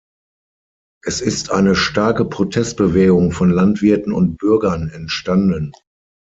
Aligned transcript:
Es 1.05 1.21
ist 1.21 1.51
eine 1.51 1.75
starke 1.75 2.25
Protestbewegung 2.25 3.31
von 3.31 3.51
Landwirten 3.51 4.13
und 4.13 4.35
Bürgern 4.39 4.89
entstanden. 4.89 5.71